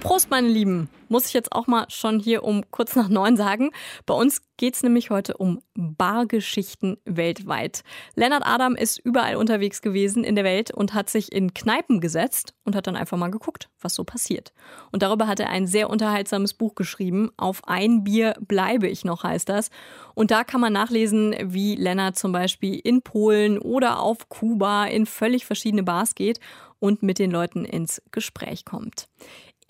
Prost, 0.00 0.30
meine 0.30 0.48
Lieben. 0.48 0.88
Muss 1.08 1.26
ich 1.26 1.34
jetzt 1.34 1.52
auch 1.52 1.66
mal 1.66 1.84
schon 1.90 2.20
hier 2.20 2.42
um 2.42 2.64
kurz 2.70 2.96
nach 2.96 3.08
neun 3.08 3.36
sagen. 3.36 3.70
Bei 4.06 4.14
uns 4.14 4.40
geht 4.56 4.74
es 4.74 4.82
nämlich 4.82 5.10
heute 5.10 5.36
um 5.36 5.60
Bargeschichten 5.74 6.96
weltweit. 7.04 7.82
Lennart 8.14 8.46
Adam 8.46 8.76
ist 8.76 8.98
überall 8.98 9.36
unterwegs 9.36 9.82
gewesen 9.82 10.24
in 10.24 10.36
der 10.36 10.44
Welt 10.44 10.70
und 10.70 10.94
hat 10.94 11.10
sich 11.10 11.32
in 11.32 11.52
Kneipen 11.52 12.00
gesetzt 12.00 12.54
und 12.64 12.74
hat 12.74 12.86
dann 12.86 12.96
einfach 12.96 13.18
mal 13.18 13.30
geguckt, 13.30 13.68
was 13.80 13.94
so 13.94 14.04
passiert. 14.04 14.54
Und 14.90 15.02
darüber 15.02 15.26
hat 15.26 15.38
er 15.38 15.50
ein 15.50 15.66
sehr 15.66 15.90
unterhaltsames 15.90 16.54
Buch 16.54 16.74
geschrieben. 16.74 17.30
Auf 17.36 17.68
ein 17.68 18.02
Bier 18.02 18.34
bleibe 18.40 18.88
ich 18.88 19.04
noch 19.04 19.22
heißt 19.22 19.50
das. 19.50 19.70
Und 20.14 20.30
da 20.30 20.44
kann 20.44 20.62
man 20.62 20.72
nachlesen, 20.72 21.34
wie 21.42 21.76
Lennart 21.76 22.18
zum 22.18 22.32
Beispiel 22.32 22.80
in 22.82 23.02
Polen 23.02 23.58
oder 23.58 24.00
auf 24.00 24.30
Kuba 24.30 24.86
in 24.86 25.04
völlig 25.04 25.44
verschiedene 25.44 25.82
Bars 25.82 26.14
geht 26.14 26.40
und 26.80 27.02
mit 27.02 27.18
den 27.18 27.30
Leuten 27.30 27.64
ins 27.64 28.02
Gespräch 28.10 28.64
kommt. 28.64 29.06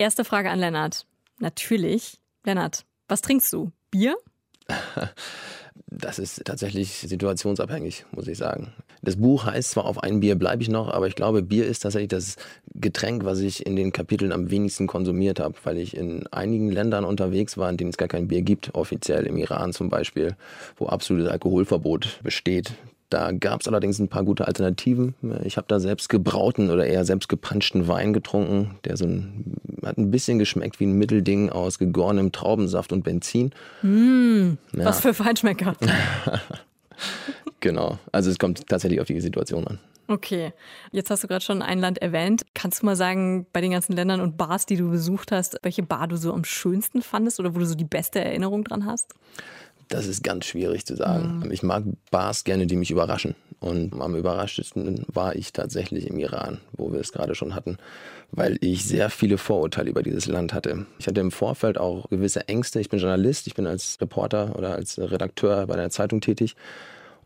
Erste 0.01 0.25
Frage 0.25 0.49
an 0.49 0.57
Lennart. 0.57 1.05
Natürlich. 1.37 2.17
Lennart, 2.43 2.85
was 3.07 3.21
trinkst 3.21 3.53
du? 3.53 3.71
Bier? 3.91 4.17
Das 5.93 6.19
ist 6.19 6.45
tatsächlich 6.45 6.89
situationsabhängig, 6.99 8.05
muss 8.11 8.27
ich 8.27 8.37
sagen. 8.37 8.73
Das 9.01 9.17
Buch 9.17 9.45
heißt 9.45 9.71
zwar, 9.71 9.85
auf 9.85 10.01
ein 10.01 10.21
Bier 10.21 10.35
bleibe 10.35 10.63
ich 10.63 10.69
noch, 10.69 10.89
aber 10.89 11.07
ich 11.07 11.15
glaube, 11.15 11.41
Bier 11.43 11.65
ist 11.65 11.81
tatsächlich 11.81 12.09
das 12.09 12.37
Getränk, 12.73 13.25
was 13.25 13.39
ich 13.39 13.65
in 13.65 13.75
den 13.75 13.91
Kapiteln 13.91 14.31
am 14.31 14.49
wenigsten 14.49 14.87
konsumiert 14.87 15.41
habe, 15.41 15.55
weil 15.65 15.77
ich 15.77 15.95
in 15.95 16.27
einigen 16.27 16.71
Ländern 16.71 17.03
unterwegs 17.03 17.57
war, 17.57 17.69
in 17.69 17.75
denen 17.75 17.89
es 17.89 17.97
gar 17.97 18.07
kein 18.07 18.29
Bier 18.29 18.41
gibt, 18.41 18.73
offiziell 18.73 19.25
im 19.25 19.35
Iran 19.35 19.73
zum 19.73 19.89
Beispiel, 19.89 20.37
wo 20.77 20.87
absolutes 20.87 21.29
Alkoholverbot 21.29 22.21
besteht. 22.23 22.71
Da 23.11 23.33
gab 23.33 23.59
es 23.59 23.67
allerdings 23.67 23.99
ein 23.99 24.07
paar 24.07 24.23
gute 24.23 24.47
Alternativen. 24.47 25.15
Ich 25.43 25.57
habe 25.57 25.67
da 25.67 25.81
selbst 25.81 26.07
gebrauten 26.07 26.71
oder 26.71 26.85
eher 26.85 27.03
selbst 27.03 27.27
gepanschten 27.27 27.89
Wein 27.89 28.13
getrunken, 28.13 28.79
der 28.85 28.95
so 28.95 29.03
ein, 29.03 29.57
hat 29.85 29.97
ein 29.97 30.11
bisschen 30.11 30.39
geschmeckt 30.39 30.79
wie 30.79 30.85
ein 30.85 30.93
Mittelding 30.93 31.49
aus 31.49 31.77
gegorenem 31.77 32.31
Traubensaft 32.31 32.93
und 32.93 33.03
Benzin. 33.03 33.51
Mm, 33.81 34.53
ja. 34.71 34.85
Was 34.85 35.01
für 35.01 35.13
Feinschmecker. 35.13 35.75
genau, 37.59 37.99
also 38.13 38.31
es 38.31 38.39
kommt 38.39 38.65
tatsächlich 38.67 39.01
auf 39.01 39.07
die 39.07 39.19
Situation 39.19 39.67
an. 39.67 39.77
Okay, 40.07 40.53
jetzt 40.91 41.09
hast 41.09 41.23
du 41.23 41.27
gerade 41.27 41.43
schon 41.43 41.61
ein 41.61 41.79
Land 41.79 42.01
erwähnt. 42.01 42.45
Kannst 42.53 42.81
du 42.81 42.85
mal 42.85 42.95
sagen, 42.95 43.45
bei 43.51 43.59
den 43.59 43.71
ganzen 43.71 43.93
Ländern 43.93 44.21
und 44.21 44.37
Bars, 44.37 44.65
die 44.65 44.77
du 44.77 44.89
besucht 44.89 45.33
hast, 45.33 45.59
welche 45.63 45.83
Bar 45.83 46.07
du 46.07 46.15
so 46.15 46.33
am 46.33 46.45
schönsten 46.45 47.01
fandest 47.01 47.41
oder 47.41 47.53
wo 47.55 47.59
du 47.59 47.65
so 47.65 47.75
die 47.75 47.83
beste 47.83 48.23
Erinnerung 48.23 48.63
dran 48.63 48.85
hast? 48.85 49.13
Das 49.91 50.07
ist 50.07 50.23
ganz 50.23 50.45
schwierig 50.45 50.85
zu 50.85 50.95
sagen. 50.95 51.41
Mhm. 51.43 51.51
Ich 51.51 51.63
mag 51.63 51.83
Bars 52.11 52.45
gerne, 52.45 52.65
die 52.65 52.77
mich 52.77 52.91
überraschen. 52.91 53.35
Und 53.59 53.93
am 54.01 54.15
überraschtesten 54.15 55.05
war 55.07 55.35
ich 55.35 55.51
tatsächlich 55.51 56.07
im 56.07 56.17
Iran, 56.17 56.61
wo 56.71 56.93
wir 56.93 56.99
es 57.01 57.11
gerade 57.11 57.35
schon 57.35 57.53
hatten, 57.53 57.77
weil 58.31 58.57
ich 58.61 58.85
sehr 58.85 59.09
viele 59.09 59.37
Vorurteile 59.37 59.89
über 59.89 60.01
dieses 60.01 60.27
Land 60.27 60.53
hatte. 60.53 60.85
Ich 60.97 61.07
hatte 61.07 61.19
im 61.19 61.29
Vorfeld 61.29 61.77
auch 61.77 62.09
gewisse 62.09 62.47
Ängste. 62.47 62.79
Ich 62.79 62.89
bin 62.89 62.99
Journalist, 62.99 63.47
ich 63.47 63.53
bin 63.53 63.67
als 63.67 63.99
Reporter 63.99 64.55
oder 64.55 64.75
als 64.75 64.97
Redakteur 64.97 65.67
bei 65.67 65.73
einer 65.73 65.89
Zeitung 65.89 66.21
tätig. 66.21 66.55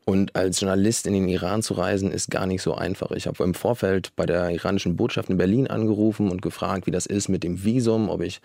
Und 0.08 0.36
als 0.36 0.60
Journalist 0.62 1.08
in 1.08 1.14
den 1.14 1.28
Iran 1.28 1.64
zu 1.64 1.74
reisen, 1.74 2.12
ist 2.12 2.30
gar 2.30 2.46
nicht 2.46 2.62
so 2.62 2.76
einfach. 2.76 3.10
Ich 3.12 3.26
habe 3.26 3.44
im 3.44 3.56
Vorfeld 3.56 4.16
bei 4.16 4.28
der 4.28 4.52
iranischen 4.52 4.96
Botschaft 4.96 5.32
in 5.32 5.38
Berlin 5.38 5.68
angerufen 5.68 6.30
und 6.30 6.44
gefragt, 6.44 6.86
wie 6.86 6.92
das 6.92 7.08
ist 7.08 7.28
mit 7.28 7.44
dem 7.44 7.64
Visum, 7.64 8.10
ob 8.10 8.22
ich 8.22 8.40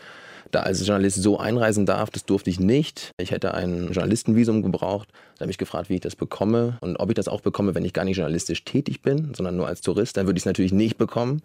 da 0.50 0.60
als 0.60 0.86
Journalist 0.86 1.22
so 1.22 1.38
einreisen 1.38 1.84
darf. 1.84 2.08
Das 2.08 2.24
durfte 2.24 2.48
ich 2.48 2.60
nicht. 2.60 3.12
Ich 3.18 3.30
hätte 3.30 3.52
ein 3.52 3.92
Journalistenvisum 3.92 4.62
gebraucht. 4.62 5.10
Da 5.36 5.42
habe 5.42 5.50
ich 5.50 5.58
gefragt, 5.58 5.90
wie 5.90 5.96
ich 5.96 6.00
das 6.00 6.16
bekomme 6.16 6.78
und 6.80 6.96
ob 6.96 7.10
ich 7.10 7.14
das 7.14 7.28
auch 7.28 7.42
bekomme, 7.42 7.74
wenn 7.74 7.84
ich 7.84 7.92
gar 7.92 8.06
nicht 8.06 8.16
journalistisch 8.16 8.64
tätig 8.64 9.02
bin, 9.02 9.34
sondern 9.34 9.56
nur 9.56 9.66
als 9.66 9.82
Tourist. 9.82 10.16
Dann 10.16 10.26
würde 10.26 10.38
ich 10.38 10.42
es 10.42 10.46
natürlich 10.46 10.72
nicht 10.72 10.96
bekommen. 10.96 11.42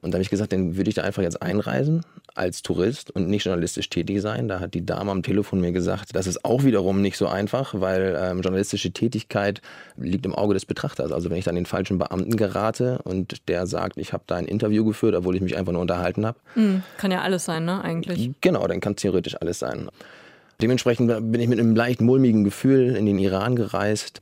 Und 0.00 0.12
da 0.12 0.16
habe 0.16 0.22
ich 0.22 0.30
gesagt, 0.30 0.52
dann 0.52 0.76
würde 0.76 0.88
ich 0.88 0.94
da 0.94 1.02
einfach 1.02 1.22
jetzt 1.22 1.42
einreisen 1.42 2.04
als 2.34 2.62
Tourist 2.62 3.10
und 3.10 3.28
nicht 3.28 3.44
journalistisch 3.44 3.90
tätig 3.90 4.20
sein. 4.20 4.46
Da 4.46 4.60
hat 4.60 4.74
die 4.74 4.86
Dame 4.86 5.10
am 5.10 5.22
Telefon 5.22 5.60
mir 5.60 5.72
gesagt, 5.72 6.14
das 6.14 6.26
ist 6.26 6.44
auch 6.44 6.62
wiederum 6.62 7.02
nicht 7.02 7.16
so 7.16 7.26
einfach, 7.26 7.74
weil 7.80 8.16
ähm, 8.20 8.40
journalistische 8.40 8.92
Tätigkeit 8.92 9.60
liegt 9.96 10.24
im 10.24 10.34
Auge 10.34 10.54
des 10.54 10.64
Betrachters. 10.64 11.10
Also 11.10 11.30
wenn 11.30 11.36
ich 11.36 11.44
dann 11.44 11.56
den 11.56 11.66
falschen 11.66 11.98
Beamten 11.98 12.36
gerate 12.36 13.00
und 13.02 13.48
der 13.48 13.66
sagt, 13.66 13.96
ich 13.96 14.12
habe 14.12 14.22
da 14.26 14.36
ein 14.36 14.46
Interview 14.46 14.84
geführt, 14.84 15.14
obwohl 15.16 15.34
ich 15.34 15.42
mich 15.42 15.56
einfach 15.56 15.72
nur 15.72 15.82
unterhalten 15.82 16.24
habe. 16.24 16.38
Mhm, 16.54 16.82
kann 16.96 17.10
ja 17.10 17.22
alles 17.22 17.44
sein, 17.44 17.64
ne, 17.64 17.82
eigentlich. 17.82 18.30
Genau, 18.40 18.66
dann 18.68 18.80
kann 18.80 18.94
theoretisch 18.94 19.36
alles 19.40 19.58
sein. 19.58 19.88
Dementsprechend 20.60 21.08
bin 21.32 21.40
ich 21.40 21.48
mit 21.48 21.58
einem 21.58 21.74
leicht 21.74 22.00
mulmigen 22.00 22.44
Gefühl 22.44 22.96
in 22.96 23.06
den 23.06 23.18
Iran 23.18 23.56
gereist 23.56 24.20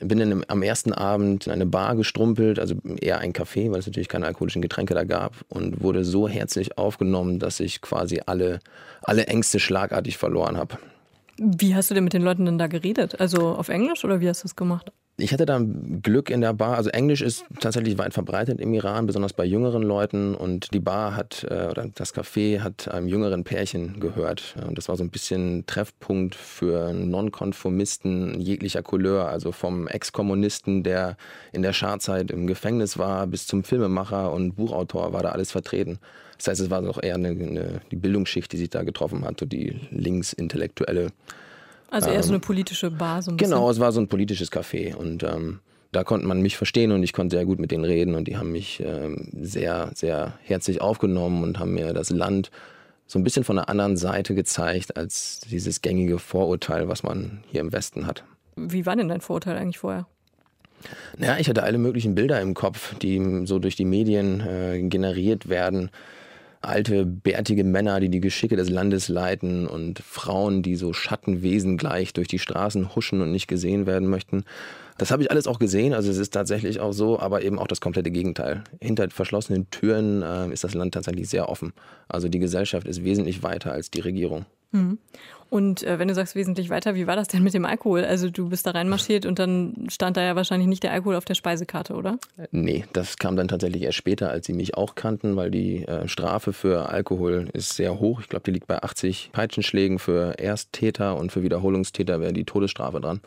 bin 0.00 0.18
dann 0.18 0.44
am 0.48 0.62
ersten 0.62 0.92
Abend 0.92 1.46
in 1.46 1.52
eine 1.52 1.66
Bar 1.66 1.96
gestrumpelt, 1.96 2.58
also 2.58 2.74
eher 3.00 3.18
ein 3.18 3.32
Café, 3.32 3.70
weil 3.70 3.80
es 3.80 3.86
natürlich 3.86 4.08
keine 4.08 4.26
alkoholischen 4.26 4.62
Getränke 4.62 4.94
da 4.94 5.04
gab 5.04 5.34
und 5.48 5.80
wurde 5.82 6.04
so 6.04 6.28
herzlich 6.28 6.78
aufgenommen, 6.78 7.38
dass 7.38 7.60
ich 7.60 7.80
quasi 7.80 8.20
alle, 8.26 8.60
alle 9.02 9.26
Ängste 9.26 9.58
schlagartig 9.58 10.16
verloren 10.16 10.56
habe. 10.56 10.78
Wie 11.36 11.74
hast 11.74 11.90
du 11.90 11.94
denn 11.94 12.04
mit 12.04 12.12
den 12.12 12.22
Leuten 12.22 12.44
denn 12.46 12.58
da 12.58 12.66
geredet? 12.66 13.20
Also 13.20 13.50
auf 13.50 13.68
Englisch 13.68 14.04
oder 14.04 14.20
wie 14.20 14.28
hast 14.28 14.42
du 14.42 14.44
das 14.44 14.56
gemacht? 14.56 14.92
Ich 15.20 15.32
hatte 15.32 15.46
da 15.46 15.60
Glück 15.60 16.30
in 16.30 16.40
der 16.40 16.52
Bar. 16.52 16.76
Also 16.76 16.90
Englisch 16.90 17.22
ist 17.22 17.44
tatsächlich 17.58 17.98
weit 17.98 18.14
verbreitet 18.14 18.60
im 18.60 18.72
Iran, 18.72 19.06
besonders 19.06 19.32
bei 19.32 19.44
jüngeren 19.44 19.82
Leuten. 19.82 20.36
Und 20.36 20.72
die 20.72 20.78
Bar 20.78 21.16
hat, 21.16 21.44
äh, 21.50 21.66
oder 21.68 21.88
das 21.92 22.14
Café 22.14 22.60
hat 22.60 22.86
einem 22.86 23.08
jüngeren 23.08 23.42
Pärchen 23.42 23.98
gehört. 23.98 24.54
Und 24.64 24.78
das 24.78 24.88
war 24.88 24.96
so 24.96 25.02
ein 25.02 25.10
bisschen 25.10 25.66
Treffpunkt 25.66 26.36
für 26.36 26.92
Nonkonformisten 26.92 28.38
jeglicher 28.38 28.84
Couleur. 28.84 29.26
Also 29.26 29.50
vom 29.50 29.88
Ex-Kommunisten, 29.88 30.84
der 30.84 31.16
in 31.52 31.62
der 31.62 31.72
Scharzeit 31.72 32.30
im 32.30 32.46
Gefängnis 32.46 32.96
war, 32.96 33.26
bis 33.26 33.48
zum 33.48 33.64
Filmemacher 33.64 34.32
und 34.32 34.54
Buchautor 34.54 35.12
war 35.12 35.24
da 35.24 35.30
alles 35.30 35.50
vertreten. 35.50 35.98
Das 36.36 36.46
heißt, 36.46 36.60
es 36.60 36.70
war 36.70 36.80
doch 36.80 37.02
eher 37.02 37.16
eine, 37.16 37.30
eine, 37.30 37.80
die 37.90 37.96
Bildungsschicht, 37.96 38.52
die 38.52 38.56
sich 38.56 38.70
da 38.70 38.84
getroffen 38.84 39.24
hat, 39.24 39.40
so 39.40 39.46
die 39.46 39.80
linksintellektuelle. 39.90 41.10
Also 41.90 42.10
eher 42.10 42.22
so 42.22 42.30
eine 42.30 42.40
politische 42.40 42.90
Bar. 42.90 43.22
So 43.22 43.30
ein 43.30 43.36
genau, 43.36 43.70
es 43.70 43.80
war 43.80 43.92
so 43.92 44.00
ein 44.00 44.08
politisches 44.08 44.52
Café 44.52 44.94
und 44.94 45.22
ähm, 45.22 45.60
da 45.92 46.04
konnte 46.04 46.26
man 46.26 46.42
mich 46.42 46.56
verstehen 46.56 46.92
und 46.92 47.02
ich 47.02 47.12
konnte 47.12 47.36
sehr 47.36 47.46
gut 47.46 47.58
mit 47.58 47.70
denen 47.70 47.84
reden 47.84 48.14
und 48.14 48.28
die 48.28 48.36
haben 48.36 48.52
mich 48.52 48.82
ähm, 48.84 49.30
sehr, 49.40 49.90
sehr 49.94 50.34
herzlich 50.42 50.80
aufgenommen 50.82 51.42
und 51.42 51.58
haben 51.58 51.72
mir 51.72 51.94
das 51.94 52.10
Land 52.10 52.50
so 53.06 53.18
ein 53.18 53.24
bisschen 53.24 53.44
von 53.44 53.56
der 53.56 53.70
anderen 53.70 53.96
Seite 53.96 54.34
gezeigt 54.34 54.98
als 54.98 55.40
dieses 55.40 55.80
gängige 55.80 56.18
Vorurteil, 56.18 56.88
was 56.88 57.02
man 57.02 57.42
hier 57.50 57.62
im 57.62 57.72
Westen 57.72 58.06
hat. 58.06 58.22
Wie 58.56 58.84
war 58.84 58.96
denn 58.96 59.08
dein 59.08 59.22
Vorurteil 59.22 59.56
eigentlich 59.56 59.78
vorher? 59.78 60.06
Naja, 61.16 61.38
ich 61.38 61.48
hatte 61.48 61.62
alle 61.62 61.78
möglichen 61.78 62.14
Bilder 62.14 62.40
im 62.40 62.52
Kopf, 62.54 62.94
die 62.98 63.46
so 63.46 63.58
durch 63.58 63.76
die 63.76 63.86
Medien 63.86 64.40
äh, 64.40 64.82
generiert 64.82 65.48
werden 65.48 65.90
alte, 66.60 67.06
bärtige 67.06 67.64
Männer, 67.64 68.00
die 68.00 68.08
die 68.08 68.20
Geschicke 68.20 68.56
des 68.56 68.68
Landes 68.68 69.08
leiten 69.08 69.66
und 69.66 70.00
Frauen, 70.00 70.62
die 70.62 70.76
so 70.76 70.92
Schattenwesen 70.92 71.76
gleich 71.76 72.12
durch 72.12 72.28
die 72.28 72.38
Straßen 72.38 72.94
huschen 72.94 73.20
und 73.20 73.30
nicht 73.30 73.48
gesehen 73.48 73.86
werden 73.86 74.08
möchten. 74.08 74.44
Das 74.98 75.12
habe 75.12 75.22
ich 75.22 75.30
alles 75.30 75.46
auch 75.46 75.58
gesehen, 75.58 75.94
also 75.94 76.10
es 76.10 76.18
ist 76.18 76.34
tatsächlich 76.34 76.80
auch 76.80 76.92
so, 76.92 77.18
aber 77.20 77.42
eben 77.42 77.58
auch 77.58 77.68
das 77.68 77.80
komplette 77.80 78.10
Gegenteil. 78.10 78.64
Hinter 78.80 79.08
verschlossenen 79.10 79.70
Türen 79.70 80.22
äh, 80.22 80.52
ist 80.52 80.64
das 80.64 80.74
Land 80.74 80.92
tatsächlich 80.92 81.28
sehr 81.28 81.48
offen. 81.48 81.72
Also 82.08 82.28
die 82.28 82.40
Gesellschaft 82.40 82.86
ist 82.86 83.04
wesentlich 83.04 83.42
weiter 83.42 83.72
als 83.72 83.90
die 83.90 84.00
Regierung. 84.00 84.44
Mhm. 84.72 84.98
Und 85.50 85.82
äh, 85.82 85.98
wenn 85.98 86.08
du 86.08 86.14
sagst 86.14 86.34
wesentlich 86.34 86.68
weiter, 86.68 86.94
wie 86.94 87.06
war 87.06 87.16
das 87.16 87.28
denn 87.28 87.42
mit 87.42 87.54
dem 87.54 87.64
Alkohol? 87.64 88.04
Also 88.04 88.28
du 88.28 88.50
bist 88.50 88.66
da 88.66 88.72
reinmarschiert 88.72 89.24
und 89.24 89.38
dann 89.38 89.86
stand 89.88 90.18
da 90.18 90.22
ja 90.22 90.36
wahrscheinlich 90.36 90.68
nicht 90.68 90.82
der 90.82 90.92
Alkohol 90.92 91.14
auf 91.14 91.24
der 91.24 91.34
Speisekarte, 91.34 91.94
oder? 91.94 92.18
Nee, 92.50 92.84
das 92.92 93.16
kam 93.16 93.36
dann 93.36 93.48
tatsächlich 93.48 93.82
erst 93.82 93.96
später, 93.96 94.30
als 94.30 94.46
sie 94.46 94.52
mich 94.52 94.76
auch 94.76 94.94
kannten, 94.94 95.36
weil 95.36 95.50
die 95.50 95.86
äh, 95.86 96.06
Strafe 96.06 96.52
für 96.52 96.90
Alkohol 96.90 97.48
ist 97.54 97.74
sehr 97.74 97.98
hoch. 97.98 98.20
Ich 98.20 98.28
glaube, 98.28 98.42
die 98.44 98.50
liegt 98.50 98.66
bei 98.66 98.82
80 98.82 99.30
Peitschenschlägen 99.32 99.98
für 99.98 100.38
Ersttäter 100.38 101.16
und 101.16 101.32
für 101.32 101.42
Wiederholungstäter 101.42 102.20
wäre 102.20 102.34
die 102.34 102.44
Todesstrafe 102.44 103.00
dran. 103.00 103.20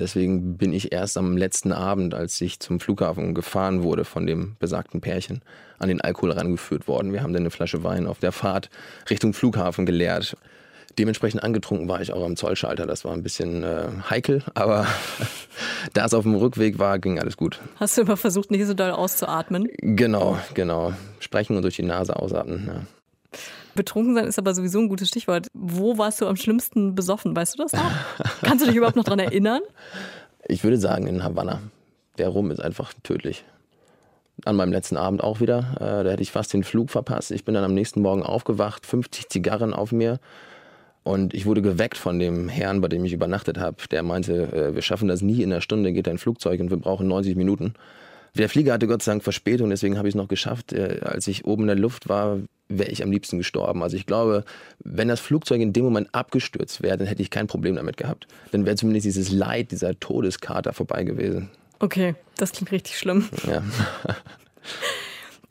Deswegen 0.00 0.56
bin 0.56 0.72
ich 0.72 0.92
erst 0.92 1.18
am 1.18 1.36
letzten 1.36 1.72
Abend, 1.72 2.14
als 2.14 2.40
ich 2.40 2.58
zum 2.58 2.80
Flughafen 2.80 3.34
gefahren 3.34 3.82
wurde 3.82 4.04
von 4.04 4.26
dem 4.26 4.56
besagten 4.58 5.00
Pärchen, 5.00 5.42
an 5.78 5.88
den 5.88 6.00
Alkohol 6.00 6.32
rangeführt 6.32 6.88
worden. 6.88 7.12
Wir 7.12 7.22
haben 7.22 7.34
dann 7.34 7.42
eine 7.42 7.50
Flasche 7.50 7.84
Wein 7.84 8.06
auf 8.06 8.18
der 8.18 8.32
Fahrt 8.32 8.70
Richtung 9.10 9.34
Flughafen 9.34 9.84
geleert. 9.86 10.36
Dementsprechend 10.98 11.44
angetrunken 11.44 11.88
war 11.88 12.00
ich 12.00 12.12
auch 12.12 12.24
am 12.24 12.36
Zollschalter. 12.36 12.86
Das 12.86 13.04
war 13.04 13.12
ein 13.12 13.22
bisschen 13.22 13.62
äh, 13.62 13.88
heikel, 14.08 14.42
aber 14.54 14.86
da 15.92 16.06
es 16.06 16.14
auf 16.14 16.24
dem 16.24 16.34
Rückweg 16.34 16.78
war, 16.78 16.98
ging 16.98 17.20
alles 17.20 17.36
gut. 17.36 17.60
Hast 17.76 17.96
du 17.96 18.02
immer 18.02 18.16
versucht, 18.16 18.50
nicht 18.50 18.66
so 18.66 18.74
doll 18.74 18.90
auszuatmen? 18.90 19.68
Genau, 19.78 20.38
genau. 20.54 20.94
Sprechen 21.20 21.56
und 21.56 21.62
durch 21.62 21.76
die 21.76 21.82
Nase 21.82 22.16
ausatmen. 22.16 22.64
Ja. 22.66 22.99
Betrunken 23.74 24.14
sein 24.14 24.26
ist 24.26 24.38
aber 24.38 24.54
sowieso 24.54 24.78
ein 24.80 24.88
gutes 24.88 25.08
Stichwort. 25.08 25.48
Wo 25.52 25.98
warst 25.98 26.20
du 26.20 26.26
am 26.26 26.36
schlimmsten 26.36 26.94
besoffen? 26.94 27.34
Weißt 27.34 27.54
du 27.54 27.62
das 27.62 27.72
noch? 27.72 27.90
Kannst 28.42 28.64
du 28.64 28.68
dich 28.68 28.76
überhaupt 28.76 28.96
noch 28.96 29.04
daran 29.04 29.20
erinnern? 29.20 29.62
Ich 30.46 30.64
würde 30.64 30.78
sagen 30.78 31.06
in 31.06 31.22
Havanna. 31.22 31.60
Der 32.18 32.28
Rum 32.28 32.50
ist 32.50 32.60
einfach 32.60 32.92
tödlich. 33.02 33.44
An 34.44 34.56
meinem 34.56 34.72
letzten 34.72 34.96
Abend 34.96 35.22
auch 35.22 35.40
wieder. 35.40 35.76
Äh, 35.76 36.04
da 36.04 36.10
hätte 36.10 36.22
ich 36.22 36.32
fast 36.32 36.52
den 36.52 36.64
Flug 36.64 36.90
verpasst. 36.90 37.30
Ich 37.30 37.44
bin 37.44 37.54
dann 37.54 37.64
am 37.64 37.74
nächsten 37.74 38.00
Morgen 38.00 38.22
aufgewacht, 38.22 38.86
50 38.86 39.28
Zigarren 39.28 39.74
auf 39.74 39.92
mir 39.92 40.18
Und 41.02 41.34
ich 41.34 41.46
wurde 41.46 41.62
geweckt 41.62 41.98
von 41.98 42.18
dem 42.18 42.48
Herrn, 42.48 42.80
bei 42.80 42.88
dem 42.88 43.04
ich 43.04 43.12
übernachtet 43.12 43.58
habe. 43.58 43.76
Der 43.90 44.02
meinte, 44.02 44.52
äh, 44.52 44.74
wir 44.74 44.82
schaffen 44.82 45.08
das 45.08 45.22
nie 45.22 45.42
in 45.42 45.52
einer 45.52 45.60
Stunde, 45.60 45.92
geht 45.92 46.08
ein 46.08 46.18
Flugzeug 46.18 46.60
und 46.60 46.70
wir 46.70 46.78
brauchen 46.78 47.06
90 47.06 47.36
Minuten. 47.36 47.74
Der 48.36 48.48
Flieger 48.48 48.72
hatte 48.72 48.86
Gott 48.86 49.02
sei 49.02 49.12
Dank 49.12 49.22
Verspätung, 49.22 49.70
deswegen 49.70 49.98
habe 49.98 50.08
ich 50.08 50.12
es 50.14 50.16
noch 50.16 50.28
geschafft. 50.28 50.72
Äh, 50.72 51.00
als 51.02 51.26
ich 51.26 51.44
oben 51.44 51.62
in 51.62 51.68
der 51.68 51.76
Luft 51.76 52.08
war, 52.08 52.38
wäre 52.68 52.90
ich 52.90 53.02
am 53.02 53.10
liebsten 53.10 53.38
gestorben. 53.38 53.82
Also 53.82 53.96
ich 53.96 54.06
glaube, 54.06 54.44
wenn 54.84 55.08
das 55.08 55.20
Flugzeug 55.20 55.60
in 55.60 55.72
dem 55.72 55.84
Moment 55.84 56.08
abgestürzt 56.12 56.82
wäre, 56.82 56.96
dann 56.96 57.06
hätte 57.06 57.22
ich 57.22 57.30
kein 57.30 57.46
Problem 57.46 57.76
damit 57.76 57.96
gehabt. 57.96 58.26
Dann 58.52 58.64
wäre 58.64 58.76
zumindest 58.76 59.06
dieses 59.06 59.30
Leid, 59.30 59.72
dieser 59.72 59.98
Todeskater 59.98 60.72
vorbei 60.72 61.02
gewesen. 61.02 61.50
Okay, 61.80 62.14
das 62.36 62.52
klingt 62.52 62.72
richtig 62.72 62.98
schlimm. 62.98 63.28
Ja. 63.46 63.62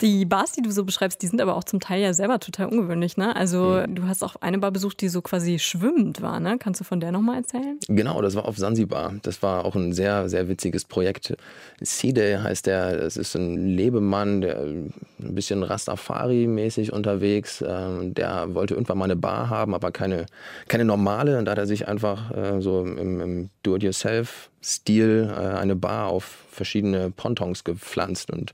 Die 0.01 0.23
Bars, 0.25 0.53
die 0.53 0.61
du 0.61 0.71
so 0.71 0.85
beschreibst, 0.85 1.21
die 1.21 1.27
sind 1.27 1.41
aber 1.41 1.55
auch 1.57 1.63
zum 1.65 1.79
Teil 1.81 2.01
ja 2.01 2.13
selber 2.13 2.39
total 2.39 2.67
ungewöhnlich, 2.67 3.17
ne? 3.17 3.35
Also 3.35 3.83
Mhm. 3.85 3.95
du 3.95 4.07
hast 4.07 4.23
auch 4.23 4.37
eine 4.39 4.57
Bar 4.57 4.71
besucht, 4.71 5.01
die 5.01 5.09
so 5.09 5.21
quasi 5.21 5.59
schwimmend 5.59 6.21
war, 6.21 6.39
ne? 6.39 6.57
Kannst 6.57 6.79
du 6.79 6.85
von 6.85 6.99
der 7.01 7.11
nochmal 7.11 7.37
erzählen? 7.37 7.77
Genau, 7.89 8.21
das 8.21 8.35
war 8.35 8.45
auf 8.45 8.57
Sansibar. 8.57 9.15
Das 9.23 9.43
war 9.43 9.65
auch 9.65 9.75
ein 9.75 9.91
sehr, 9.91 10.29
sehr 10.29 10.47
witziges 10.47 10.85
Projekt. 10.85 11.35
Side 11.81 12.41
heißt 12.43 12.65
der, 12.65 12.97
das 12.97 13.17
ist 13.17 13.35
ein 13.35 13.75
Lebemann, 13.75 14.41
der 14.41 14.59
ein 14.61 14.93
bisschen 15.19 15.63
Rastafari-mäßig 15.63 16.91
unterwegs. 16.93 17.61
Ähm, 17.67 18.13
Der 18.13 18.53
wollte 18.55 18.75
irgendwann 18.75 18.97
mal 18.97 19.05
eine 19.05 19.15
Bar 19.17 19.49
haben, 19.49 19.73
aber 19.75 19.91
keine, 19.91 20.25
keine 20.69 20.85
normale. 20.85 21.37
Und 21.37 21.45
da 21.45 21.51
hat 21.51 21.57
er 21.57 21.67
sich 21.67 21.87
einfach 21.87 22.31
äh, 22.31 22.61
so 22.61 22.81
im, 22.81 23.19
im 23.21 23.49
Do-it-yourself-Stil 23.63 25.29
äh, 25.29 25.39
eine 25.57 25.75
Bar 25.75 26.07
auf 26.07 26.23
verschiedene 26.51 27.11
Pontons 27.11 27.63
gepflanzt 27.63 28.31
und 28.31 28.53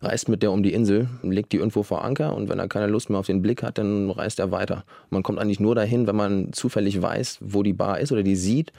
reist 0.00 0.28
mit 0.28 0.42
der 0.42 0.52
um 0.52 0.62
die 0.62 0.72
Insel, 0.72 1.08
legt 1.22 1.52
die 1.52 1.56
irgendwo 1.56 1.82
vor 1.82 2.04
Anker 2.04 2.34
und 2.34 2.48
wenn 2.48 2.58
er 2.58 2.68
keine 2.68 2.86
Lust 2.86 3.10
mehr 3.10 3.18
auf 3.18 3.26
den 3.26 3.42
Blick 3.42 3.62
hat, 3.62 3.78
dann 3.78 4.10
reist 4.10 4.38
er 4.38 4.50
weiter. 4.50 4.84
Man 5.10 5.22
kommt 5.22 5.38
eigentlich 5.38 5.60
nur 5.60 5.74
dahin, 5.74 6.06
wenn 6.06 6.16
man 6.16 6.52
zufällig 6.52 7.00
weiß, 7.02 7.38
wo 7.40 7.62
die 7.62 7.72
Bar 7.72 7.98
ist 8.00 8.12
oder 8.12 8.22
die 8.22 8.36
sieht. 8.36 8.72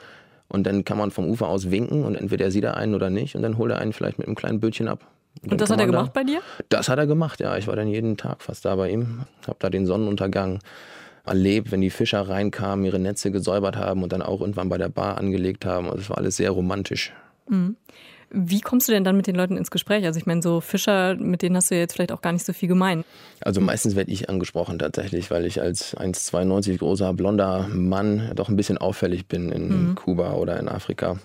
Und 0.51 0.65
dann 0.65 0.83
kann 0.83 0.97
man 0.97 1.11
vom 1.11 1.27
Ufer 1.27 1.47
aus 1.47 1.69
winken 1.69 2.03
und 2.05 2.15
entweder 2.15 2.45
er 2.45 2.51
sieht 2.51 2.63
er 2.63 2.75
einen 2.75 2.95
oder 2.95 3.09
nicht 3.11 3.35
und 3.35 3.43
dann 3.43 3.57
holt 3.59 3.69
er 3.71 3.77
einen 3.79 3.93
vielleicht 3.93 4.17
mit 4.17 4.25
einem 4.27 4.35
kleinen 4.35 4.59
Bötchen 4.59 4.87
ab. 4.87 5.05
dann 5.43 5.51
Und 5.51 5.61
das 5.61 5.69
hat 5.69 5.79
er 5.79 5.85
man 5.85 5.91
da- 5.93 5.99
gemacht 5.99 6.13
bei 6.13 6.23
dir? 6.23 6.39
Das 6.69 6.89
hat 6.89 6.97
er 6.97 7.05
gemacht, 7.05 7.39
ja. 7.39 7.55
Ich 7.57 7.67
war 7.67 7.75
dann 7.75 7.87
jeden 7.87 8.17
Tag 8.17 8.41
fast 8.41 8.65
da 8.65 8.75
bei 8.75 8.89
ihm, 8.89 9.25
habe 9.45 9.57
da 9.59 9.69
den 9.69 9.85
Sonnenuntergang 9.85 10.57
erlebt, 11.25 11.71
wenn 11.71 11.81
die 11.81 11.91
Fischer 11.91 12.27
reinkamen, 12.27 12.83
ihre 12.83 12.97
Netze 12.97 13.29
gesäubert 13.29 13.75
haben 13.77 14.01
und 14.01 14.11
dann 14.11 14.23
auch 14.23 14.41
irgendwann 14.41 14.69
bei 14.69 14.79
der 14.79 14.89
Bar 14.89 15.19
angelegt 15.19 15.65
haben. 15.65 15.85
Also 15.87 15.99
es 15.99 16.09
war 16.09 16.17
alles 16.17 16.37
sehr 16.37 16.49
romantisch. 16.49 17.13
Wie 18.31 18.61
kommst 18.61 18.87
du 18.87 18.91
denn 18.91 19.03
dann 19.03 19.17
mit 19.17 19.27
den 19.27 19.35
Leuten 19.35 19.57
ins 19.57 19.71
Gespräch? 19.71 20.05
Also 20.05 20.19
ich 20.19 20.25
meine, 20.25 20.41
so 20.41 20.61
Fischer, 20.61 21.15
mit 21.15 21.41
denen 21.41 21.55
hast 21.55 21.71
du 21.71 21.75
ja 21.75 21.81
jetzt 21.81 21.93
vielleicht 21.93 22.11
auch 22.11 22.21
gar 22.21 22.31
nicht 22.31 22.45
so 22.45 22.53
viel 22.53 22.69
gemein. 22.69 23.03
Also 23.41 23.61
meistens 23.61 23.95
werde 23.95 24.11
ich 24.11 24.29
angesprochen 24.29 24.79
tatsächlich, 24.79 25.31
weil 25.31 25.45
ich 25.45 25.61
als 25.61 25.97
1,92 25.97 26.77
großer 26.77 27.13
blonder 27.13 27.67
Mann 27.73 28.31
doch 28.35 28.49
ein 28.49 28.55
bisschen 28.55 28.77
auffällig 28.77 29.27
bin 29.27 29.51
in 29.51 29.95
Kuba 29.95 30.33
oder 30.33 30.59
in 30.59 30.67
Afrika. 30.67 31.17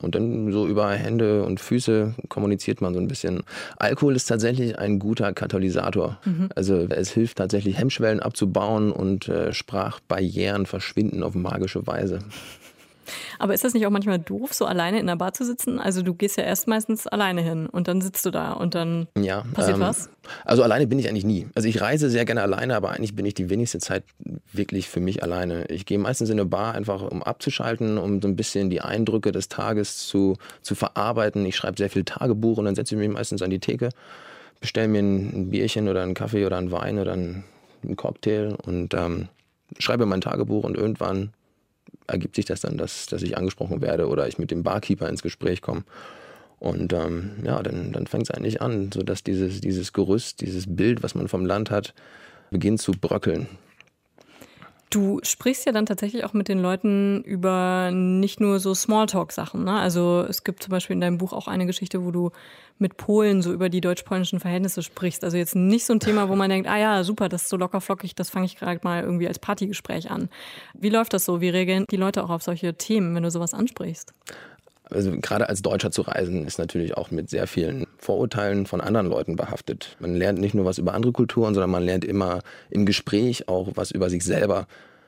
Und 0.00 0.14
dann 0.14 0.52
so 0.52 0.66
über 0.66 0.90
Hände 0.92 1.44
und 1.44 1.58
Füße 1.58 2.14
kommuniziert 2.28 2.80
man 2.80 2.94
so 2.94 3.00
ein 3.00 3.08
bisschen. 3.08 3.42
Alkohol 3.76 4.14
ist 4.14 4.26
tatsächlich 4.26 4.78
ein 4.78 4.98
guter 4.98 5.32
Katalysator. 5.32 6.18
Also 6.54 6.86
es 6.90 7.10
hilft 7.10 7.38
tatsächlich 7.38 7.78
Hemmschwellen 7.78 8.20
abzubauen 8.20 8.92
und 8.92 9.28
äh, 9.28 9.52
Sprachbarrieren 9.52 10.66
verschwinden 10.66 11.22
auf 11.22 11.34
magische 11.34 11.86
Weise. 11.86 12.20
Aber 13.38 13.54
ist 13.54 13.64
das 13.64 13.74
nicht 13.74 13.86
auch 13.86 13.90
manchmal 13.90 14.18
doof, 14.18 14.52
so 14.54 14.66
alleine 14.66 15.00
in 15.00 15.06
der 15.06 15.16
Bar 15.16 15.32
zu 15.32 15.44
sitzen? 15.44 15.78
Also 15.78 16.02
du 16.02 16.14
gehst 16.14 16.36
ja 16.36 16.44
erst 16.44 16.68
meistens 16.68 17.06
alleine 17.06 17.42
hin 17.42 17.66
und 17.66 17.88
dann 17.88 18.00
sitzt 18.00 18.24
du 18.26 18.30
da 18.30 18.52
und 18.52 18.74
dann 18.74 19.08
Ja, 19.18 19.44
passiert 19.52 19.76
ähm, 19.76 19.82
was? 19.82 20.10
Also 20.44 20.62
alleine 20.62 20.86
bin 20.86 20.98
ich 20.98 21.08
eigentlich 21.08 21.24
nie. 21.24 21.46
Also 21.54 21.68
ich 21.68 21.80
reise 21.80 22.10
sehr 22.10 22.24
gerne 22.24 22.42
alleine, 22.42 22.76
aber 22.76 22.90
eigentlich 22.90 23.14
bin 23.14 23.26
ich 23.26 23.34
die 23.34 23.50
wenigste 23.50 23.78
Zeit 23.78 24.04
wirklich 24.52 24.88
für 24.88 25.00
mich 25.00 25.22
alleine. 25.22 25.66
Ich 25.66 25.86
gehe 25.86 25.98
meistens 25.98 26.30
in 26.30 26.38
eine 26.38 26.48
Bar 26.48 26.74
einfach, 26.74 27.02
um 27.02 27.22
abzuschalten, 27.22 27.98
um 27.98 28.20
so 28.20 28.28
ein 28.28 28.36
bisschen 28.36 28.70
die 28.70 28.80
Eindrücke 28.80 29.32
des 29.32 29.48
Tages 29.48 30.06
zu, 30.06 30.36
zu 30.62 30.74
verarbeiten. 30.74 31.44
Ich 31.46 31.56
schreibe 31.56 31.76
sehr 31.76 31.90
viel 31.90 32.04
Tagebuch 32.04 32.58
und 32.58 32.64
dann 32.64 32.74
setze 32.74 32.94
ich 32.94 32.98
mich 32.98 33.10
meistens 33.10 33.42
an 33.42 33.50
die 33.50 33.58
Theke, 33.58 33.90
bestelle 34.60 34.88
mir 34.88 35.00
ein, 35.00 35.50
Bierchen 35.50 35.88
oder 35.88 36.02
einen 36.02 36.14
Kaffee 36.14 36.46
oder 36.46 36.56
einen 36.56 36.70
Wein 36.70 36.98
oder 36.98 37.12
einen, 37.12 37.44
einen 37.82 37.96
Cocktail 37.96 38.56
und 38.64 38.94
ähm, 38.94 39.28
schreibe 39.78 40.06
mein 40.06 40.20
Tagebuch 40.20 40.64
und 40.64 40.76
irgendwann 40.76 41.32
ergibt 42.06 42.36
sich 42.36 42.44
das 42.44 42.60
dann, 42.60 42.76
dass, 42.76 43.06
dass 43.06 43.22
ich 43.22 43.36
angesprochen 43.36 43.80
werde 43.80 44.08
oder 44.08 44.26
ich 44.28 44.38
mit 44.38 44.50
dem 44.50 44.62
Barkeeper 44.62 45.08
ins 45.08 45.22
Gespräch 45.22 45.62
komme. 45.62 45.84
Und 46.58 46.92
ähm, 46.92 47.32
ja, 47.44 47.62
dann, 47.62 47.92
dann 47.92 48.06
fängt 48.06 48.24
es 48.24 48.30
eigentlich 48.30 48.62
an, 48.62 48.90
sodass 48.92 49.22
dieses, 49.22 49.60
dieses 49.60 49.92
Gerüst, 49.92 50.40
dieses 50.40 50.64
Bild, 50.74 51.02
was 51.02 51.14
man 51.14 51.28
vom 51.28 51.44
Land 51.44 51.70
hat, 51.70 51.94
beginnt 52.50 52.80
zu 52.80 52.92
bröckeln. 52.92 53.48
Du 54.90 55.18
sprichst 55.22 55.66
ja 55.66 55.72
dann 55.72 55.86
tatsächlich 55.86 56.24
auch 56.24 56.34
mit 56.34 56.48
den 56.48 56.60
Leuten 56.60 57.22
über 57.24 57.90
nicht 57.92 58.40
nur 58.40 58.60
so 58.60 58.74
Smalltalk-Sachen. 58.74 59.64
Ne? 59.64 59.72
Also 59.72 60.24
es 60.28 60.44
gibt 60.44 60.62
zum 60.62 60.70
Beispiel 60.70 60.94
in 60.94 61.00
deinem 61.00 61.18
Buch 61.18 61.32
auch 61.32 61.48
eine 61.48 61.66
Geschichte, 61.66 62.04
wo 62.04 62.12
du 62.12 62.30
mit 62.78 62.96
Polen 62.96 63.42
so 63.42 63.52
über 63.52 63.68
die 63.68 63.80
deutsch-polnischen 63.80 64.40
Verhältnisse 64.40 64.82
sprichst. 64.82 65.24
Also 65.24 65.36
jetzt 65.36 65.56
nicht 65.56 65.84
so 65.84 65.92
ein 65.92 66.00
Thema, 66.00 66.28
wo 66.28 66.36
man 66.36 66.50
denkt, 66.50 66.68
ah 66.68 66.78
ja, 66.78 67.04
super, 67.04 67.28
das 67.28 67.42
ist 67.42 67.48
so 67.48 67.56
locker 67.56 67.80
flockig, 67.80 68.14
das 68.14 68.30
fange 68.30 68.46
ich 68.46 68.56
gerade 68.56 68.80
mal 68.82 69.02
irgendwie 69.02 69.28
als 69.28 69.38
Partygespräch 69.38 70.10
an. 70.10 70.28
Wie 70.74 70.90
läuft 70.90 71.12
das 71.12 71.24
so? 71.24 71.40
Wie 71.40 71.48
reagieren 71.48 71.86
die 71.90 71.96
Leute 71.96 72.22
auch 72.24 72.30
auf 72.30 72.42
solche 72.42 72.74
Themen, 72.74 73.14
wenn 73.14 73.22
du 73.22 73.30
sowas 73.30 73.54
ansprichst? 73.54 74.12
Also 74.90 75.12
gerade 75.20 75.48
als 75.48 75.62
Deutscher 75.62 75.90
zu 75.90 76.02
reisen, 76.02 76.46
ist 76.46 76.58
natürlich 76.58 76.96
auch 76.96 77.10
mit 77.10 77.30
sehr 77.30 77.46
vielen 77.46 77.86
Vorurteilen 77.98 78.66
von 78.66 78.80
anderen 78.80 79.06
Leuten 79.06 79.34
behaftet. 79.36 79.96
Man 79.98 80.14
lernt 80.14 80.38
nicht 80.40 80.54
nur 80.54 80.64
was 80.66 80.78
über 80.78 80.92
andere 80.94 81.12
Kulturen, 81.12 81.54
sondern 81.54 81.70
man 81.70 81.82
lernt 81.82 82.04
immer 82.04 82.40
im 82.70 82.84
Gespräch 82.86 83.48
auch 83.48 83.70
was 83.74 83.90
über 83.90 84.10
sich 84.10 84.24
selber. 84.24 84.66